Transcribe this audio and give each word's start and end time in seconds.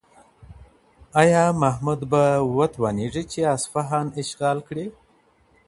آیا 1.21 1.43
محمود 1.63 1.99
به 2.11 2.23
وتوانیږي 2.57 3.23
چې 3.31 3.39
اصفهان 3.55 4.07
اشغال 4.21 4.57
کړي؟ 4.67 4.85